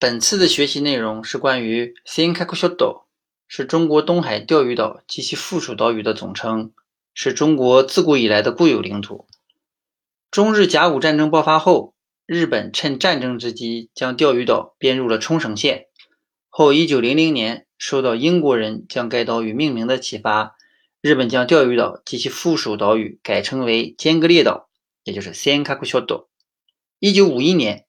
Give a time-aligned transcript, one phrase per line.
[0.00, 3.02] 本次的学习内容是关于 “Senkaku Shoto”，
[3.48, 6.70] 是中国东海钓鱼岛及其附属岛屿的总称，
[7.14, 9.26] 是中国自古以来的固有领土。
[10.30, 11.94] 中日甲午战争爆发后，
[12.26, 15.86] 日本趁战争之机将钓鱼岛编入了冲绳县。
[16.48, 20.54] 后，一九零零年受到英国人将该岛屿命名的启发，
[21.00, 24.68] 日本将钓鱼岛及其附属岛屿改称为“尖阁列岛”，
[25.02, 26.26] 也就是 “Senkaku Shoto”。
[27.00, 27.86] 一九五一年。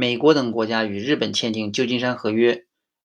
[0.00, 2.54] 美国等国家与日本签订《旧金山合约》，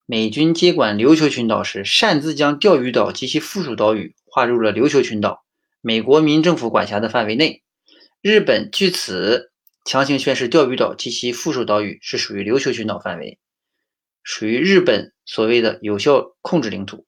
[0.05, 5.43] 美军接管琉球群岛时，擅自将钓鱼岛及其附属岛屿划入了琉球群岛、
[5.81, 7.63] 美国民政府管辖的范围内。
[8.21, 9.51] 日本据此
[9.87, 13.39] 强行宣示钓鱼岛及其附属岛屿是属于琉球群岛范围，
[14.21, 17.07] 属于日本所谓的有效控制领土。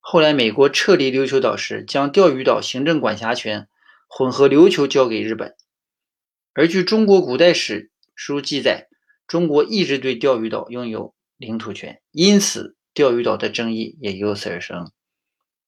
[0.00, 3.68] 后来，美国撤离琉球岛时，将钓鱼岛行政管辖权
[4.08, 5.54] 混合琉球交给日本，
[6.54, 8.85] 而据中国古代史书记载。
[9.26, 14.90] 中国一直对钓鱼岛拥有领土权，因此钓鱼岛的争议也由此而生。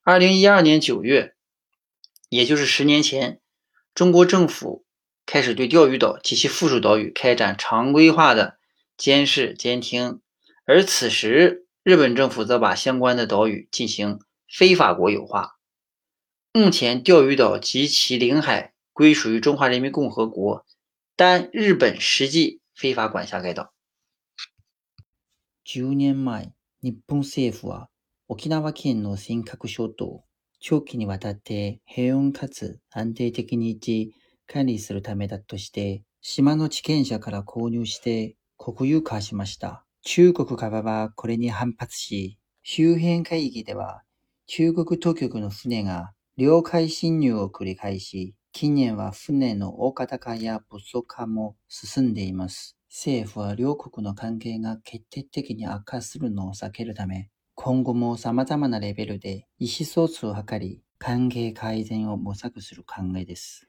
[0.03, 1.35] 二零一二年九月，
[2.29, 3.41] 也就是十年前，
[3.95, 4.85] 中国政府
[5.27, 8.59] 开始对钓鱼岛及其附属岛屿开展常规化的
[8.97, 10.21] 监视监听，
[10.65, 15.59] 而此时日本政府则把相关的岛屿进行非法国有化。
[16.53, 20.65] 目前，钓鱼岛及其领海归属于中华人民共和国，
[21.17, 22.61] 但日本实际。
[22.81, 23.73] 非法管辖外だ。
[25.67, 27.91] 10年前、日本政府は
[28.29, 30.25] 沖縄県の尖閣諸島を
[30.61, 34.13] 長期にわたって平穏かつ安定的に維持、
[34.47, 39.85] 管理するためだとして、島の地権者から購入して国有化しました。
[40.05, 44.05] 中国側はこれに反発し、周辺海域では
[44.47, 52.77] 中国当局の船が領海侵入を繰り返し、近年は船の大型化や物素化も進んでいます。
[52.91, 63.68] 政府は両国の関係が決定的に悪化するのを避けるため、今後も様々なレベルで意思疎通を図り、関係改善を模索する考えです。